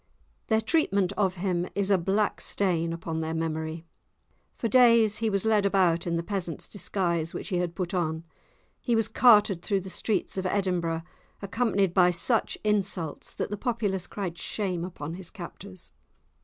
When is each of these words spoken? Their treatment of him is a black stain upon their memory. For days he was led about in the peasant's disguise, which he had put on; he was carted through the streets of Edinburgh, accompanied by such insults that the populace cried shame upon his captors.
Their 0.47 0.61
treatment 0.61 1.11
of 1.13 1.35
him 1.35 1.67
is 1.75 1.91
a 1.91 1.97
black 1.99 2.41
stain 2.41 2.91
upon 2.91 3.19
their 3.19 3.35
memory. 3.35 3.85
For 4.57 4.67
days 4.67 5.17
he 5.17 5.29
was 5.29 5.45
led 5.45 5.63
about 5.63 6.07
in 6.07 6.15
the 6.15 6.23
peasant's 6.23 6.67
disguise, 6.67 7.35
which 7.35 7.49
he 7.49 7.57
had 7.57 7.75
put 7.75 7.93
on; 7.93 8.23
he 8.79 8.95
was 8.95 9.07
carted 9.07 9.61
through 9.61 9.81
the 9.81 9.91
streets 9.91 10.39
of 10.39 10.47
Edinburgh, 10.47 11.03
accompanied 11.43 11.93
by 11.93 12.09
such 12.09 12.57
insults 12.63 13.35
that 13.35 13.51
the 13.51 13.57
populace 13.57 14.07
cried 14.07 14.39
shame 14.39 14.83
upon 14.83 15.13
his 15.13 15.29
captors. 15.29 15.93